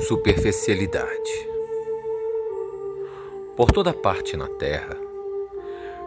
Superficialidade. 0.00 1.48
Por 3.56 3.72
toda 3.72 3.92
parte 3.92 4.36
na 4.36 4.46
terra, 4.46 4.96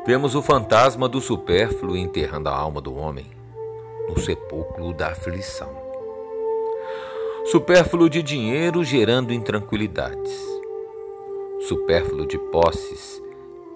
vemos 0.08 0.34
o 0.34 0.42
fantasma 0.42 1.10
do 1.10 1.20
supérfluo 1.20 1.98
enterrando 1.98 2.48
a 2.48 2.56
alma 2.56 2.80
do 2.80 2.96
homem 2.96 3.30
no 4.08 4.18
sepulcro 4.18 4.94
da 4.94 5.10
aflição. 5.10 5.70
Supérfluo 7.46 8.10
de 8.10 8.24
dinheiro 8.24 8.82
gerando 8.82 9.34
intranquilidades. 9.34 10.40
Supérfluo 11.68 12.26
de 12.26 12.38
posses 12.38 13.22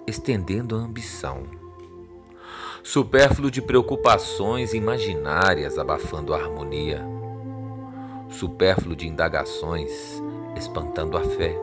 estendendo 0.06 0.76
a 0.76 0.78
ambição. 0.78 1.42
Supérfluo 2.82 3.50
de 3.50 3.60
preocupações 3.60 4.72
imaginárias 4.72 5.78
abafando 5.78 6.32
a 6.32 6.38
harmonia 6.38 7.15
supérfluo 8.28 8.96
de 8.96 9.06
indagações, 9.06 10.22
espantando 10.56 11.16
a 11.16 11.22
fé, 11.22 11.56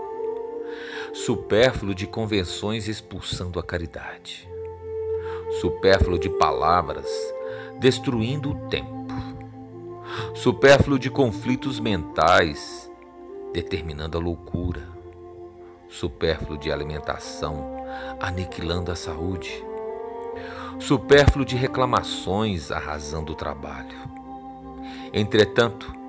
supérfluo 1.13 1.93
de 1.93 2.07
convenções, 2.07 2.87
expulsando 2.87 3.59
a 3.59 3.63
caridade, 3.63 4.49
supérfluo 5.61 6.17
de 6.17 6.29
palavras, 6.29 7.09
destruindo 7.79 8.51
o 8.51 8.69
tempo, 8.69 9.13
supérfluo 10.33 10.97
de 10.97 11.09
conflitos 11.09 11.79
mentais, 11.79 12.89
determinando 13.53 14.17
a 14.17 14.21
loucura, 14.21 14.87
supérfluo 15.87 16.57
de 16.57 16.71
alimentação, 16.71 17.85
aniquilando 18.19 18.91
a 18.91 18.95
saúde, 18.95 19.63
supérfluo 20.79 21.45
de 21.45 21.55
reclamações, 21.55 22.71
arrasando 22.71 23.33
o 23.33 23.35
trabalho. 23.35 23.97
Entretanto, 25.13 26.02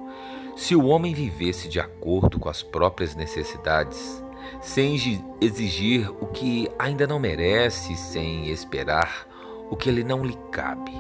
se 0.57 0.77
o 0.77 0.87
homem 0.87 1.13
vivesse 1.13 1.69
de 1.69 1.81
acordo 1.81 2.39
com 2.39 2.49
as 2.49 2.63
próprias 2.63 3.15
necessidades, 3.15 4.23
sem 4.61 4.95
exigir 5.41 6.11
o 6.23 6.27
que 6.27 6.69
ainda 6.79 7.07
não 7.07 7.19
merece, 7.19 7.97
sem 7.97 8.49
esperar 8.51 9.27
o 9.71 9.77
que 9.77 9.91
lhe 9.91 10.05
não 10.05 10.25
lhe 10.25 10.37
cabe, 10.53 10.93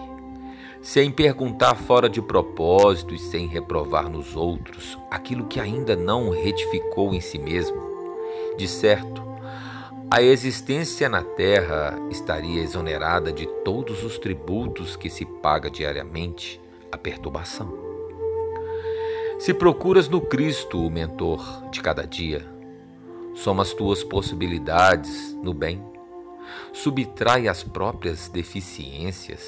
sem 0.83 1.11
perguntar 1.11 1.75
fora 1.77 2.09
de 2.09 2.21
propósito 2.21 3.15
e 3.15 3.19
sem 3.19 3.47
reprovar 3.47 4.09
nos 4.09 4.35
outros 4.35 4.99
aquilo 5.11 5.47
que 5.47 5.61
ainda 5.61 5.95
não 5.95 6.31
retificou 6.31 7.15
em 7.15 7.21
si 7.21 7.39
mesmo, 7.39 7.81
de 8.57 8.67
certo, 8.67 9.23
a 10.11 10.23
existência 10.23 11.09
na 11.09 11.23
terra 11.23 11.99
estaria 12.11 12.63
exonerada 12.63 13.33
de 13.33 13.47
todos 13.65 14.05
os 14.05 14.19
tributos 14.19 14.95
que 14.95 15.11
se 15.11 15.25
paga 15.25 15.71
diariamente 15.71 16.61
à 16.93 16.99
perturbação. 16.99 17.94
Se 19.45 19.53
procuras 19.53 20.09
no 20.09 20.23
Cristo 20.23 20.87
o 20.87 20.91
mentor 20.91 21.69
de 21.71 21.83
cada 21.83 22.07
dia, 22.07 22.47
soma 23.35 23.63
as 23.63 23.75
tuas 23.75 24.03
possibilidades 24.03 25.35
no 25.43 25.53
bem, 25.53 25.85
subtrai 26.73 27.47
as 27.47 27.63
próprias 27.63 28.31
deficiências, 28.31 29.47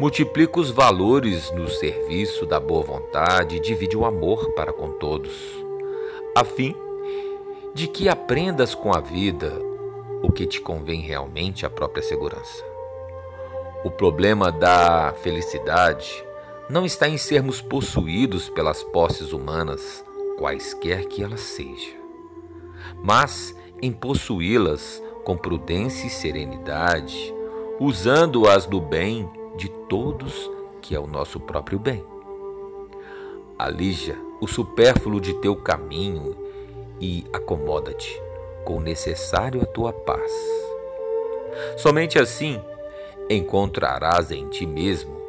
multiplica 0.00 0.58
os 0.58 0.70
valores 0.70 1.52
no 1.52 1.68
serviço 1.68 2.46
da 2.46 2.58
boa 2.58 2.82
vontade 2.82 3.56
e 3.56 3.60
divide 3.60 3.94
o 3.94 4.06
amor 4.06 4.54
para 4.54 4.72
com 4.72 4.92
todos, 4.92 5.34
a 6.34 6.42
fim 6.42 6.74
de 7.74 7.88
que 7.88 8.08
aprendas 8.08 8.74
com 8.74 8.90
a 8.90 9.00
vida 9.00 9.52
o 10.22 10.32
que 10.32 10.46
te 10.46 10.62
convém 10.62 11.02
realmente 11.02 11.66
à 11.66 11.68
própria 11.68 12.02
segurança. 12.02 12.64
O 13.84 13.90
problema 13.90 14.50
da 14.50 15.12
felicidade 15.22 16.24
não 16.70 16.86
está 16.86 17.08
em 17.08 17.18
sermos 17.18 17.60
possuídos 17.60 18.48
pelas 18.48 18.82
posses 18.84 19.32
humanas, 19.32 20.04
quaisquer 20.38 21.06
que 21.06 21.22
elas 21.22 21.40
sejam, 21.40 21.98
mas 23.02 23.54
em 23.82 23.90
possuí-las 23.90 25.02
com 25.24 25.36
prudência 25.36 26.06
e 26.06 26.10
serenidade, 26.10 27.34
usando-as 27.80 28.66
do 28.66 28.80
bem 28.80 29.28
de 29.56 29.68
todos, 29.88 30.48
que 30.80 30.94
é 30.94 31.00
o 31.00 31.08
nosso 31.08 31.40
próprio 31.40 31.78
bem. 31.78 32.04
Alija 33.58 34.16
o 34.40 34.46
supérfluo 34.46 35.20
de 35.20 35.34
teu 35.34 35.56
caminho 35.56 36.36
e 37.00 37.26
acomoda-te 37.32 38.22
com 38.64 38.76
o 38.76 38.80
necessário 38.80 39.60
à 39.60 39.66
tua 39.66 39.92
paz. 39.92 40.32
Somente 41.76 42.18
assim 42.18 42.62
encontrarás 43.28 44.30
em 44.30 44.48
ti 44.48 44.64
mesmo 44.64 45.19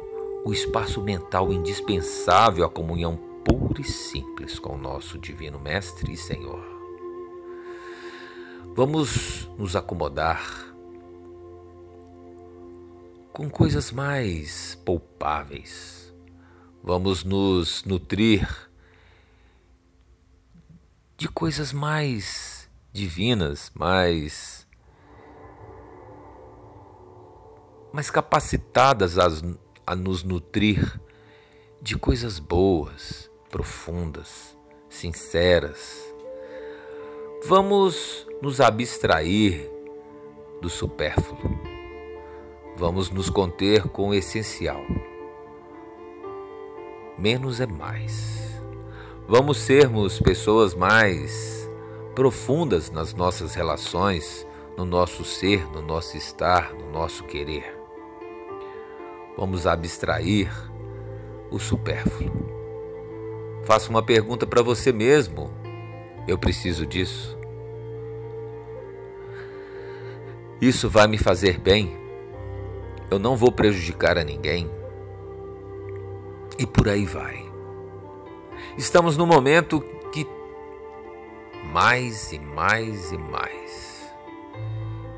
o 0.44 0.52
espaço 0.52 1.00
mental 1.00 1.52
indispensável 1.52 2.64
à 2.64 2.68
comunhão 2.68 3.16
pura 3.44 3.80
e 3.80 3.84
simples 3.84 4.58
com 4.58 4.74
o 4.74 4.78
nosso 4.78 5.18
Divino 5.18 5.58
Mestre 5.58 6.12
e 6.12 6.16
Senhor. 6.16 6.64
Vamos 8.74 9.48
nos 9.58 9.76
acomodar 9.76 10.72
com 13.32 13.48
coisas 13.48 13.92
mais 13.92 14.74
poupáveis. 14.84 16.12
Vamos 16.82 17.22
nos 17.22 17.84
nutrir 17.84 18.48
de 21.16 21.28
coisas 21.28 21.72
mais 21.72 22.68
divinas, 22.92 23.70
mais 23.74 24.66
mais 27.92 28.10
capacitadas 28.10 29.18
às 29.18 29.42
a 29.86 29.96
nos 29.96 30.22
nutrir 30.22 31.00
de 31.80 31.98
coisas 31.98 32.38
boas, 32.38 33.30
profundas, 33.50 34.56
sinceras. 34.88 36.02
Vamos 37.46 38.26
nos 38.40 38.60
abstrair 38.60 39.68
do 40.60 40.68
supérfluo. 40.68 41.38
Vamos 42.76 43.10
nos 43.10 43.28
conter 43.28 43.88
com 43.88 44.10
o 44.10 44.14
essencial. 44.14 44.82
Menos 47.18 47.60
é 47.60 47.66
mais. 47.66 48.60
Vamos 49.28 49.58
sermos 49.58 50.18
pessoas 50.18 50.74
mais 50.74 51.70
profundas 52.14 52.90
nas 52.90 53.14
nossas 53.14 53.54
relações, 53.54 54.46
no 54.76 54.84
nosso 54.84 55.24
ser, 55.24 55.66
no 55.72 55.82
nosso 55.82 56.16
estar, 56.16 56.72
no 56.74 56.90
nosso 56.90 57.24
querer. 57.24 57.71
Vamos 59.36 59.66
abstrair 59.66 60.50
o 61.50 61.58
supérfluo. 61.58 62.30
Faça 63.64 63.88
uma 63.88 64.02
pergunta 64.02 64.46
para 64.46 64.62
você 64.62 64.92
mesmo. 64.92 65.50
Eu 66.26 66.38
preciso 66.38 66.86
disso? 66.86 67.38
Isso 70.60 70.88
vai 70.88 71.06
me 71.06 71.18
fazer 71.18 71.58
bem? 71.58 71.96
Eu 73.10 73.18
não 73.18 73.36
vou 73.36 73.50
prejudicar 73.50 74.16
a 74.18 74.24
ninguém? 74.24 74.70
E 76.58 76.66
por 76.66 76.88
aí 76.88 77.04
vai. 77.04 77.44
Estamos 78.76 79.16
no 79.16 79.26
momento 79.26 79.80
que 80.12 80.26
mais 81.72 82.32
e 82.32 82.38
mais 82.38 83.12
e 83.12 83.18
mais. 83.18 84.12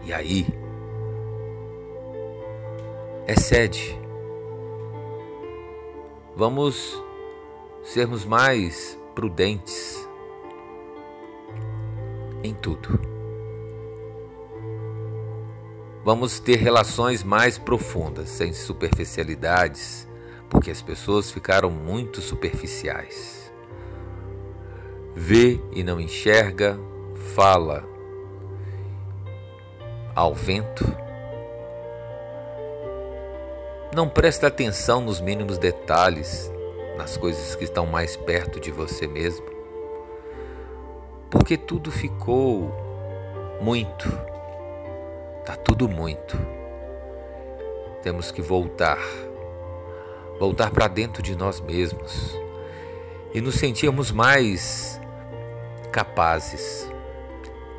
E 0.04 0.12
aí, 0.12 0.46
excede 3.26 4.03
Vamos 6.36 7.00
sermos 7.84 8.24
mais 8.24 8.98
prudentes 9.14 10.08
em 12.42 12.52
tudo. 12.52 13.00
Vamos 16.04 16.40
ter 16.40 16.56
relações 16.56 17.22
mais 17.22 17.56
profundas, 17.56 18.30
sem 18.30 18.52
superficialidades, 18.52 20.08
porque 20.50 20.72
as 20.72 20.82
pessoas 20.82 21.30
ficaram 21.30 21.70
muito 21.70 22.20
superficiais. 22.20 23.52
Vê 25.14 25.60
e 25.72 25.84
não 25.84 26.00
enxerga, 26.00 26.78
fala 27.34 27.88
ao 30.16 30.34
vento 30.34 30.84
não 33.94 34.08
presta 34.08 34.48
atenção 34.48 35.00
nos 35.00 35.20
mínimos 35.20 35.56
detalhes, 35.56 36.52
nas 36.98 37.16
coisas 37.16 37.54
que 37.54 37.62
estão 37.62 37.86
mais 37.86 38.16
perto 38.16 38.58
de 38.58 38.72
você 38.72 39.06
mesmo. 39.06 39.46
Porque 41.30 41.56
tudo 41.56 41.92
ficou 41.92 42.74
muito. 43.60 44.10
Tá 45.46 45.54
tudo 45.54 45.88
muito. 45.88 46.36
Temos 48.02 48.32
que 48.32 48.42
voltar. 48.42 48.98
Voltar 50.40 50.72
para 50.72 50.88
dentro 50.88 51.22
de 51.22 51.36
nós 51.36 51.60
mesmos 51.60 52.36
e 53.32 53.40
nos 53.40 53.54
sentirmos 53.54 54.10
mais 54.10 55.00
capazes 55.92 56.90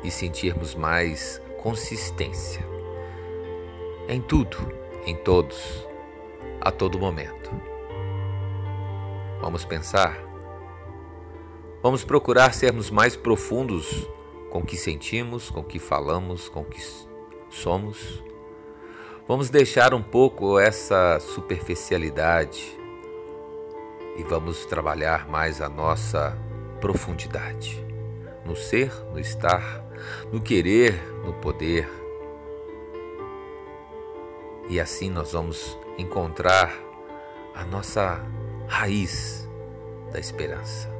e 0.02 0.10
sentirmos 0.10 0.74
mais 0.74 1.40
consistência 1.58 2.64
em 4.08 4.22
tudo, 4.22 4.56
em 5.04 5.14
todos 5.14 5.86
a 6.66 6.72
todo 6.72 6.98
momento. 6.98 7.48
Vamos 9.40 9.64
pensar? 9.64 10.18
Vamos 11.80 12.02
procurar 12.02 12.52
sermos 12.52 12.90
mais 12.90 13.14
profundos 13.14 14.04
com 14.50 14.58
o 14.58 14.66
que 14.66 14.76
sentimos, 14.76 15.48
com 15.48 15.60
o 15.60 15.64
que 15.64 15.78
falamos, 15.78 16.48
com 16.48 16.62
o 16.62 16.64
que 16.64 16.82
somos. 17.48 18.20
Vamos 19.28 19.48
deixar 19.48 19.94
um 19.94 20.02
pouco 20.02 20.58
essa 20.58 21.20
superficialidade 21.20 22.76
e 24.16 24.24
vamos 24.24 24.66
trabalhar 24.66 25.28
mais 25.28 25.60
a 25.60 25.68
nossa 25.68 26.36
profundidade 26.80 27.80
no 28.44 28.56
ser, 28.56 28.92
no 29.12 29.20
estar, 29.20 29.84
no 30.32 30.40
querer, 30.40 31.00
no 31.24 31.32
poder. 31.34 31.88
E 34.68 34.80
assim 34.80 35.08
nós 35.08 35.30
vamos 35.30 35.78
encontrar 35.98 36.72
a 37.54 37.64
nossa 37.64 38.20
raiz 38.66 39.48
da 40.12 40.18
esperança. 40.18 40.90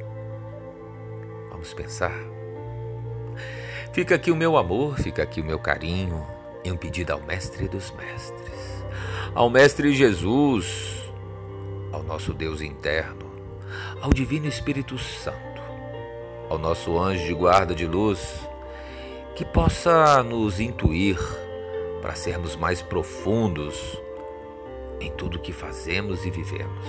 Vamos 1.50 1.72
pensar. 1.74 2.14
Fica 3.92 4.14
aqui 4.14 4.30
o 4.30 4.36
meu 4.36 4.56
amor, 4.56 4.98
fica 4.98 5.22
aqui 5.22 5.40
o 5.40 5.44
meu 5.44 5.58
carinho 5.58 6.26
e 6.64 6.70
um 6.70 6.76
pedido 6.76 7.12
ao 7.12 7.20
Mestre 7.20 7.68
dos 7.68 7.90
Mestres, 7.92 8.84
ao 9.34 9.48
Mestre 9.48 9.94
Jesus, 9.94 11.10
ao 11.92 12.02
nosso 12.02 12.34
Deus 12.34 12.60
interno, 12.60 13.30
ao 14.00 14.12
Divino 14.12 14.46
Espírito 14.46 14.98
Santo, 14.98 15.62
ao 16.50 16.58
nosso 16.58 16.98
anjo 16.98 17.24
de 17.24 17.32
guarda 17.32 17.74
de 17.74 17.86
luz, 17.86 18.46
que 19.34 19.44
possa 19.44 20.22
nos 20.22 20.60
intuir 20.60 21.18
para 22.02 22.14
sermos 22.14 22.56
mais 22.56 22.82
profundos 22.82 23.98
em 25.00 25.10
tudo 25.10 25.38
que 25.38 25.52
fazemos 25.52 26.24
e 26.24 26.30
vivemos. 26.30 26.86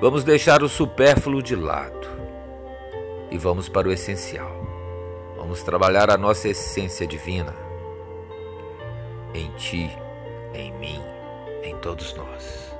Vamos 0.00 0.22
deixar 0.22 0.62
o 0.62 0.68
supérfluo 0.68 1.42
de 1.42 1.56
lado 1.56 2.06
e 3.30 3.38
vamos 3.38 3.68
para 3.68 3.88
o 3.88 3.92
essencial. 3.92 4.66
Vamos 5.36 5.62
trabalhar 5.62 6.10
a 6.10 6.16
nossa 6.16 6.48
essência 6.48 7.06
divina 7.06 7.54
em 9.34 9.50
ti, 9.52 9.90
em 10.54 10.72
mim, 10.74 11.00
em 11.62 11.76
todos 11.76 12.14
nós. 12.14 12.74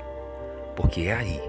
Porque 0.76 1.02
é 1.02 1.14
aí 1.14 1.43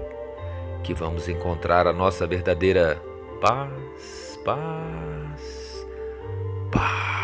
que 0.82 0.94
vamos 0.94 1.28
encontrar 1.28 1.86
a 1.86 1.92
nossa 1.92 2.26
verdadeira 2.26 3.00
paz, 3.40 4.38
paz, 4.44 5.86
paz. 6.70 7.19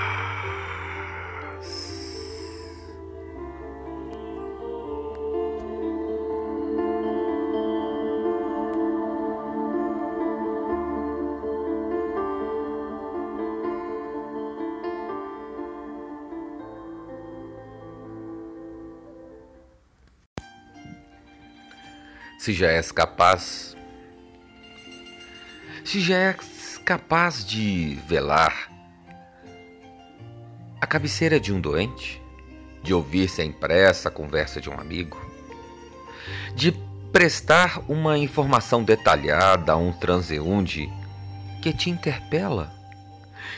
Se 22.39 22.53
já 22.53 22.69
és 22.69 22.93
capaz, 22.93 23.77
se 25.85 26.01
já 26.01 26.17
és 26.17 26.79
capaz 26.85 27.45
de 27.45 27.99
velar 28.07 28.71
a 30.81 30.87
cabeceira 30.87 31.41
de 31.41 31.53
um 31.53 31.61
doente, 31.61 32.23
de 32.83 32.93
ouvir 32.95 33.29
sem 33.29 33.51
pressa 33.51 34.09
a 34.09 34.13
conversa 34.13 34.61
de 34.61 34.71
um 34.71 34.79
amigo, 34.79 35.19
de 36.55 36.73
prestar 37.11 37.81
uma 37.89 38.19
informação 38.19 38.85
detalhada 38.85 39.73
a 39.73 39.77
um 39.77 39.93
transeunte 39.93 40.89
que 41.63 41.73
te 41.73 41.91
interpela, 41.91 42.73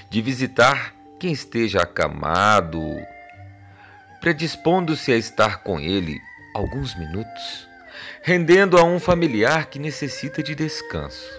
de 0.09 0.23
visitar 0.23 0.95
quem 1.19 1.33
esteja 1.33 1.83
acamado, 1.83 2.81
predispondo-se 4.21 5.13
a 5.13 5.17
estar 5.17 5.59
com 5.59 5.81
ele 5.81 6.21
alguns 6.55 6.97
minutos 6.97 7.68
rendendo 8.23 8.79
a 8.79 8.85
um 8.85 8.99
familiar 8.99 9.67
que 9.67 9.79
necessita 9.79 10.43
de 10.43 10.55
descanso. 10.55 11.31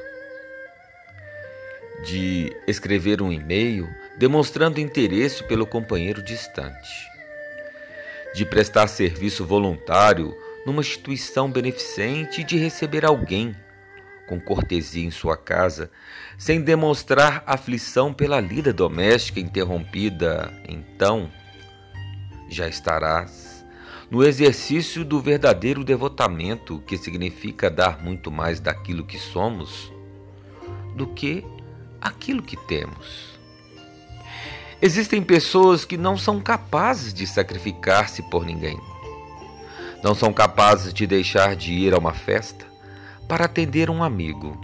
De 2.04 2.56
escrever 2.68 3.22
um 3.22 3.32
e-mail 3.32 3.88
demonstrando 4.18 4.80
interesse 4.80 5.44
pelo 5.44 5.66
companheiro 5.66 6.22
distante. 6.22 6.90
De 8.34 8.46
prestar 8.46 8.88
serviço 8.88 9.46
voluntário 9.46 10.36
numa 10.66 10.82
instituição 10.82 11.52
beneficente 11.52 12.42
e 12.42 12.44
de 12.44 12.58
receber 12.58 13.06
alguém 13.06 13.56
com 14.28 14.40
cortesia 14.40 15.04
em 15.04 15.10
sua 15.10 15.36
casa, 15.36 15.90
sem 16.38 16.62
demonstrar 16.62 17.44
aflição 17.48 18.14
pela 18.14 18.40
lida 18.40 18.72
doméstica 18.72 19.40
interrompida, 19.40 20.54
então 20.68 21.32
já 22.48 22.68
estarás 22.68 23.49
no 24.10 24.24
exercício 24.24 25.06
do 25.06 25.22
verdadeiro 25.22 25.84
devotamento, 25.84 26.82
que 26.88 26.98
significa 26.98 27.70
dar 27.70 28.02
muito 28.02 28.32
mais 28.32 28.60
daquilo 28.60 29.06
que 29.06 29.20
somos 29.20 29.92
do 30.96 31.06
que 31.06 31.46
aquilo 32.02 32.42
que 32.42 32.58
temos. 32.58 33.38
Existem 34.82 35.22
pessoas 35.22 35.86
que 35.86 35.98
não 35.98 36.18
são 36.18 36.40
capazes 36.40 37.14
de 37.14 37.28
sacrificar-se 37.28 38.24
por 38.24 38.46
ninguém. 38.46 38.80
Não 40.02 40.16
são 40.16 40.34
capazes 40.34 40.94
de 40.94 41.06
deixar 41.06 41.56
de 41.56 41.74
ir 41.74 41.94
a 41.94 41.98
uma 41.98 42.14
festa 42.14 42.66
para 43.28 43.46
atender 43.46 43.90
um 43.90 44.02
amigo. 44.02 44.60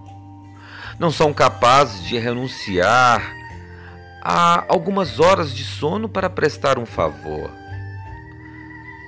Não 0.98 1.12
são 1.12 1.34
capazes 1.34 2.04
de 2.06 2.18
renunciar 2.18 3.32
a 4.24 4.66
algumas 4.68 5.20
horas 5.20 5.54
de 5.54 5.64
sono 5.64 6.10
para 6.10 6.30
prestar 6.30 6.80
um 6.80 6.86
favor 6.86 7.52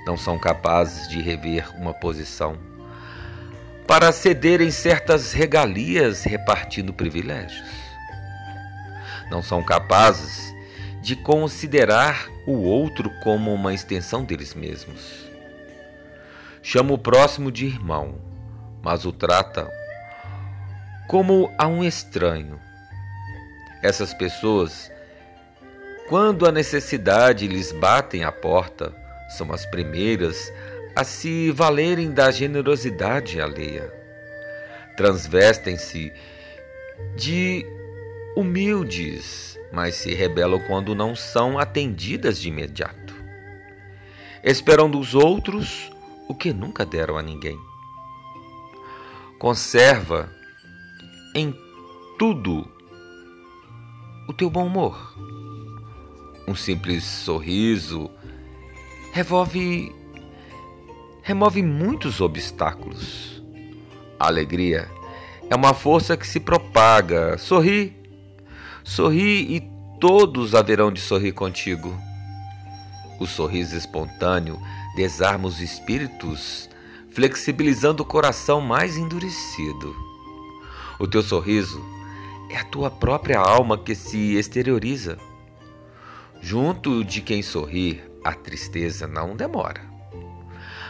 não 0.07 0.15
são 0.15 0.39
capazes 0.39 1.09
de 1.09 1.21
rever 1.21 1.69
uma 1.75 1.93
posição, 1.93 2.57
para 3.85 4.13
cederem 4.13 4.71
certas 4.71 5.33
regalias 5.33 6.23
repartindo 6.23 6.93
privilégios. 6.93 7.67
Não 9.29 9.43
são 9.43 9.61
capazes 9.61 10.55
de 11.01 11.13
considerar 11.13 12.29
o 12.45 12.53
outro 12.53 13.11
como 13.21 13.53
uma 13.53 13.73
extensão 13.73 14.23
deles 14.23 14.53
mesmos. 14.53 15.27
Chama 16.63 16.93
o 16.93 16.97
próximo 16.97 17.51
de 17.51 17.65
irmão, 17.65 18.15
mas 18.81 19.03
o 19.03 19.11
trata 19.11 19.69
como 21.09 21.53
a 21.57 21.67
um 21.67 21.83
estranho. 21.83 22.59
Essas 23.83 24.13
pessoas, 24.13 24.89
quando 26.07 26.45
a 26.45 26.51
necessidade 26.51 27.47
lhes 27.47 27.73
batem 27.73 28.23
à 28.23 28.31
porta, 28.31 28.93
são 29.29 29.51
as 29.51 29.65
primeiras 29.65 30.51
a 30.95 31.03
se 31.03 31.51
valerem 31.51 32.11
da 32.11 32.31
generosidade 32.31 33.39
alheia. 33.39 33.93
Transvestem-se 34.95 36.11
de 37.15 37.65
humildes, 38.35 39.59
mas 39.71 39.95
se 39.95 40.13
rebelam 40.13 40.59
quando 40.67 40.95
não 40.95 41.15
são 41.15 41.59
atendidas 41.59 42.39
de 42.39 42.49
imediato. 42.49 43.15
Esperam 44.43 44.89
dos 44.89 45.13
outros 45.13 45.91
o 46.27 46.33
que 46.33 46.53
nunca 46.53 46.85
deram 46.85 47.17
a 47.17 47.21
ninguém. 47.21 47.57
Conserva 49.39 50.31
em 51.35 51.53
tudo 52.17 52.67
o 54.27 54.33
teu 54.33 54.49
bom 54.49 54.65
humor. 54.65 55.15
Um 56.47 56.55
simples 56.55 57.03
sorriso 57.03 58.09
revolve 59.17 59.95
remove 61.23 61.63
muitos 61.63 62.21
obstáculos. 62.21 63.43
A 64.19 64.27
alegria 64.27 64.87
é 65.49 65.55
uma 65.55 65.73
força 65.73 66.15
que 66.15 66.27
se 66.27 66.39
propaga. 66.39 67.35
Sorri, 67.39 67.97
sorri 68.83 69.55
e 69.55 69.71
todos 69.99 70.53
haverão 70.53 70.91
de 70.91 71.01
sorrir 71.01 71.31
contigo. 71.31 71.91
O 73.19 73.25
sorriso 73.25 73.75
espontâneo 73.75 74.59
desarma 74.95 75.47
os 75.47 75.61
espíritos, 75.61 76.69
flexibilizando 77.09 78.03
o 78.03 78.05
coração 78.05 78.61
mais 78.61 78.97
endurecido. 78.97 79.95
O 80.99 81.07
teu 81.07 81.23
sorriso 81.23 81.83
é 82.51 82.57
a 82.57 82.63
tua 82.63 82.91
própria 82.91 83.39
alma 83.39 83.79
que 83.79 83.95
se 83.95 84.35
exterioriza. 84.35 85.17
Junto 86.39 87.03
de 87.03 87.19
quem 87.19 87.41
sorri, 87.41 87.99
a 88.23 88.33
tristeza 88.33 89.07
não 89.07 89.35
demora. 89.35 89.81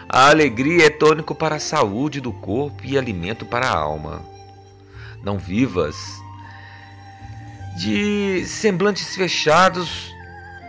A 0.10 0.30
alegria 0.30 0.86
é 0.86 0.90
tônico 0.90 1.36
para 1.36 1.56
a 1.56 1.60
saúde 1.60 2.22
do 2.22 2.32
corpo 2.32 2.82
e 2.86 2.98
alimento 2.98 3.46
para 3.46 3.68
a 3.68 3.78
alma. 3.78 4.24
Não 5.22 5.38
vivas 5.38 5.98
de 7.78 8.46
semblantes 8.46 9.16
fechados 9.16 10.12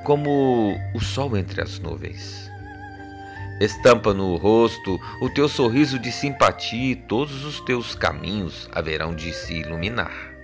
como 0.04 0.76
o 0.94 1.00
sol 1.00 1.36
entre 1.36 1.62
as 1.62 1.78
nuvens. 1.78 2.50
Estampa 3.60 4.12
no 4.12 4.36
rosto 4.36 5.00
o 5.20 5.30
teu 5.30 5.48
sorriso 5.48 5.98
de 5.98 6.12
simpatia 6.12 6.92
e 6.92 6.96
todos 6.96 7.44
os 7.44 7.60
teus 7.60 7.94
caminhos 7.94 8.68
haverão 8.72 9.14
de 9.14 9.32
se 9.32 9.54
iluminar. 9.54 10.37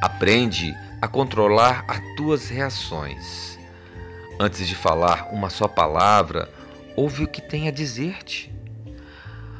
Aprende 0.00 0.76
a 1.00 1.08
controlar 1.08 1.84
as 1.88 2.00
tuas 2.16 2.48
reações. 2.48 3.58
Antes 4.38 4.68
de 4.68 4.74
falar 4.74 5.28
uma 5.32 5.50
só 5.50 5.66
palavra, 5.66 6.48
ouve 6.94 7.24
o 7.24 7.28
que 7.28 7.42
tem 7.42 7.66
a 7.66 7.72
dizer-te. 7.72 8.54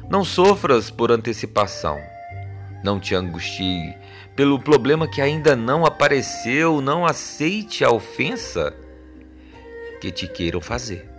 Não 0.09 0.23
sofras 0.23 0.89
por 0.89 1.11
antecipação. 1.11 1.99
Não 2.83 2.99
te 2.99 3.13
angustie 3.13 3.95
pelo 4.35 4.57
problema 4.57 5.07
que 5.07 5.21
ainda 5.21 5.55
não 5.55 5.85
apareceu. 5.85 6.79
Não 6.79 7.05
aceite 7.05 7.83
a 7.83 7.91
ofensa 7.91 8.73
que 9.99 10.11
te 10.11 10.27
queiram 10.27 10.61
fazer. 10.61 11.09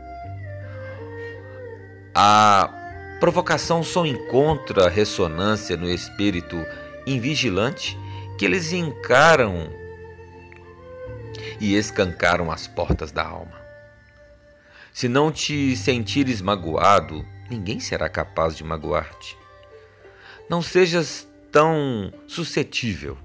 A 2.15 2.71
provocação 3.21 3.83
só 3.83 4.07
encontra 4.07 4.89
ressonância 4.89 5.77
no 5.77 5.89
espírito 5.91 6.65
invigilante 7.07 7.99
que 8.41 8.47
eles 8.47 8.73
encaram 8.73 9.71
e 11.61 11.77
escancaram 11.77 12.51
as 12.51 12.67
portas 12.67 13.13
da 13.13 13.23
alma. 13.23 13.61
Se 14.95 15.11
não 15.11 15.31
te 15.31 15.77
sentires 15.77 16.41
magoado, 16.41 17.23
ninguém 17.51 17.79
será 17.79 18.09
capaz 18.09 18.57
de 18.57 18.65
magoar-te. 18.65 19.37
Não 20.49 20.63
sejas 20.63 21.29
tão 21.53 22.11
suscetível. 22.27 23.19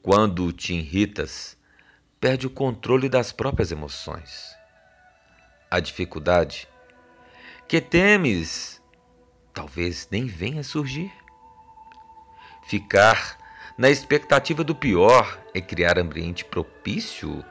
Quando 0.00 0.50
te 0.54 0.72
irritas, 0.72 1.58
perde 2.18 2.46
o 2.46 2.50
controle 2.50 3.10
das 3.10 3.30
próprias 3.30 3.70
emoções. 3.72 4.56
A 5.70 5.78
dificuldade 5.80 6.66
que 7.68 7.78
temes 7.78 8.80
talvez 9.52 10.08
nem 10.10 10.24
venha 10.24 10.64
surgir. 10.64 11.12
Ficar 12.66 13.41
na 13.82 13.90
expectativa 13.90 14.62
do 14.62 14.76
pior 14.76 15.42
é 15.52 15.60
criar 15.60 15.98
ambiente 15.98 16.44
propício 16.44 17.44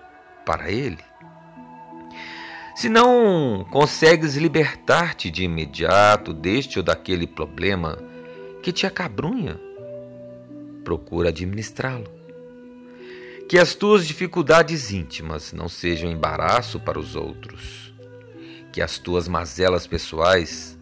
para 0.46 0.72
ele. 0.72 1.04
Se 2.74 2.88
não 2.88 3.68
consegues 3.70 4.38
libertar-te 4.38 5.30
de 5.30 5.44
imediato 5.44 6.32
deste 6.32 6.80
ou 6.80 6.86
daquele 6.86 7.28
problema 7.28 7.98
que 8.64 8.72
te 8.72 8.88
acabrunha, 8.88 9.60
procura 10.86 11.28
administrá-lo. 11.28 12.10
Que 13.50 13.60
as 13.60 13.76
tuas 13.76 14.08
dificuldades 14.08 14.90
íntimas 14.90 15.52
não 15.52 15.68
sejam 15.68 16.10
embaraço 16.10 16.80
para 16.80 16.98
os 16.98 17.14
outros. 17.14 17.94
Que 18.72 18.82
as 18.82 18.98
tuas 18.98 19.28
mazelas 19.28 19.86
pessoais 19.86 20.78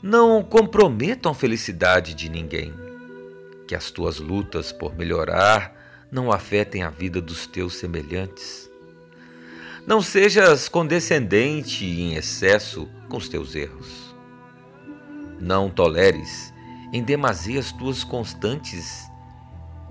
não 0.00 0.44
comprometam 0.44 1.32
a 1.32 1.34
felicidade 1.34 2.14
de 2.14 2.28
ninguém. 2.28 2.89
Que 3.70 3.76
as 3.76 3.88
tuas 3.88 4.18
lutas 4.18 4.72
por 4.72 4.98
melhorar 4.98 6.08
não 6.10 6.32
afetem 6.32 6.82
a 6.82 6.90
vida 6.90 7.20
dos 7.20 7.46
teus 7.46 7.76
semelhantes. 7.76 8.68
Não 9.86 10.02
sejas 10.02 10.68
condescendente 10.68 11.84
em 11.84 12.16
excesso 12.16 12.88
com 13.08 13.16
os 13.16 13.28
teus 13.28 13.54
erros. 13.54 14.12
Não 15.40 15.70
toleres 15.70 16.52
em 16.92 17.00
demasia 17.00 17.60
as 17.60 17.70
tuas 17.70 18.02
constantes 18.02 19.08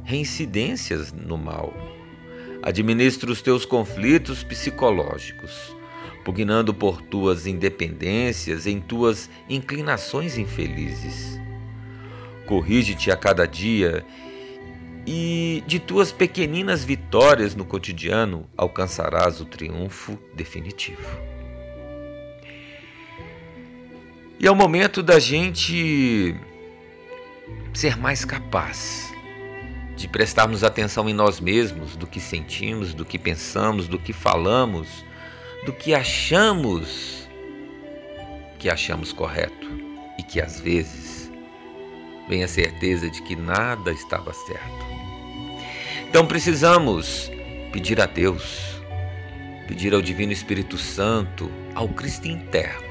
reincidências 0.03 1.13
no 1.13 1.38
mal. 1.38 1.74
Administra 2.62 3.31
os 3.31 3.41
teus 3.41 3.63
conflitos 3.63 4.43
psicológicos, 4.43 5.74
pugnando 6.25 6.74
por 6.74 7.01
tuas 7.01 7.48
independências 7.48 8.67
em 8.67 8.81
tuas 8.81 9.29
inclinações 9.48 10.38
infelizes. 10.38 11.39
Corrige-te 12.50 13.12
a 13.12 13.15
cada 13.15 13.48
dia 13.48 14.03
e 15.06 15.63
de 15.68 15.77
tuas 15.77 16.12
pequeninas 16.12 16.84
vitórias 16.84 17.53
no 17.53 17.63
cotidiano 17.63 18.50
alcançarás 18.58 19.39
o 19.39 19.46
triunfo 19.46 20.18
definitivo. 20.34 21.22
E 24.39 24.48
é 24.48 24.51
o 24.51 24.56
momento 24.56 25.03
da 25.03 25.20
gente 25.20 26.36
ser 27.72 27.96
mais 27.96 28.25
capaz 28.25 29.13
de 29.96 30.08
prestarmos 30.08 30.63
atenção 30.63 31.08
em 31.08 31.13
nós 31.13 31.39
mesmos, 31.39 31.96
do 31.96 32.08
que 32.08 32.20
sentimos, 32.20 32.96
do 32.96 33.06
que 33.06 33.20
pensamos, 33.20 33.88
do 33.88 34.00
que 34.00 34.12
falamos, 34.12 35.06
do 35.68 35.72
que 35.72 35.94
achamos 35.94 37.29
que 38.58 38.72
achamos 38.72 39.13
correto 39.13 39.70
e 40.18 40.24
que 40.24 40.41
às 40.41 40.60
vezes 40.60 41.18
vem 42.29 42.43
a 42.43 42.48
certeza 42.48 43.09
de 43.09 43.21
que 43.21 43.36
nada 43.36 43.91
estava 43.91 44.31
certo. 44.31 44.86
Então 46.07 46.25
precisamos 46.25 47.29
pedir 47.74 48.00
a 48.00 48.05
Deus, 48.05 48.81
pedir 49.67 49.93
ao 49.93 50.01
Divino 50.01 50.31
Espírito 50.31 50.77
Santo, 50.77 51.51
ao 51.75 51.89
Cristo 51.89 52.27
interno, 52.27 52.88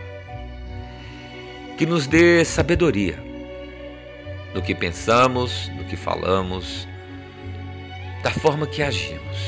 que 1.79 1.87
nos 1.87 2.07
dê 2.07 2.45
sabedoria 2.45 3.29
no 4.55 4.63
que 4.63 4.75
pensamos, 4.75 5.69
no 5.77 5.85
que 5.85 5.97
falamos, 5.97 6.89
da 8.23 8.31
forma 8.31 8.67
que 8.67 8.83
agimos. 8.83 9.39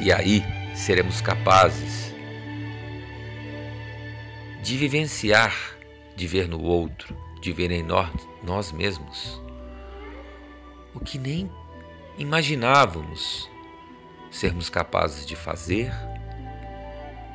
E 0.00 0.10
aí 0.10 0.42
seremos 0.74 1.20
capazes 1.20 2.14
de 4.62 4.76
vivenciar, 4.76 5.54
de 6.20 6.26
ver 6.26 6.46
no 6.46 6.60
outro, 6.60 7.16
de 7.40 7.50
ver 7.50 7.70
em 7.70 7.82
nós, 7.82 8.10
nós 8.42 8.70
mesmos 8.72 9.40
o 10.94 11.00
que 11.00 11.18
nem 11.18 11.50
imaginávamos 12.18 13.48
sermos 14.30 14.68
capazes 14.68 15.24
de 15.24 15.34
fazer, 15.34 15.90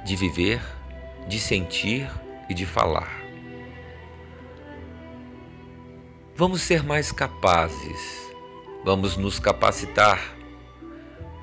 de 0.05 0.15
viver, 0.15 0.61
de 1.27 1.39
sentir 1.39 2.07
e 2.47 2.53
de 2.53 2.63
falar. 2.63 3.23
Vamos 6.35 6.61
ser 6.61 6.83
mais 6.83 7.11
capazes 7.11 8.23
Vamos 8.83 9.17
nos 9.17 9.39
capacitar, 9.39 10.21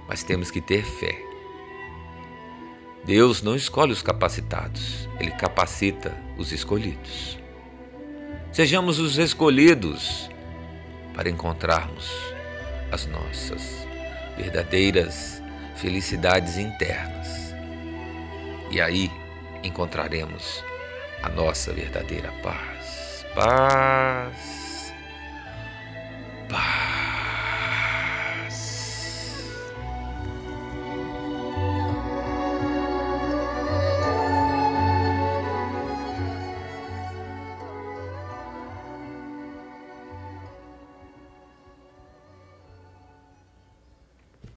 mas 0.06 0.22
temos 0.22 0.48
que 0.48 0.60
ter 0.60 0.84
fé. 0.84 1.20
Deus 3.04 3.42
não 3.42 3.56
escolhe 3.56 3.90
os 3.90 4.00
capacitados, 4.00 5.08
Ele 5.18 5.32
capacita 5.32 6.16
os 6.36 6.52
escolhidos. 6.52 7.38
Sejamos 8.52 8.98
os 8.98 9.18
escolhidos 9.18 10.30
para 11.14 11.28
encontrarmos 11.28 12.10
as 12.90 13.06
nossas 13.06 13.86
verdadeiras 14.36 15.42
felicidades 15.76 16.58
internas. 16.58 17.54
E 18.70 18.80
aí 18.80 19.10
encontraremos 19.62 20.62
a 21.22 21.28
nossa 21.28 21.72
verdadeira 21.72 22.30
paz. 22.42 23.24
Paz. 23.34 24.94
Paz. 26.48 26.91